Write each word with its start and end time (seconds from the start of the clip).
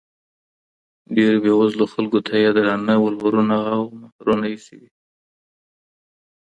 ډيرو 1.15 1.37
بيوزلو 1.45 1.85
خلکو 1.93 2.19
ته 2.27 2.33
ئې 2.41 2.49
درانه 2.57 2.95
ولورونه 2.99 3.57
او 3.75 3.81
مهرونه 4.01 4.45
ايښي 4.51 4.75
وي 4.79 4.89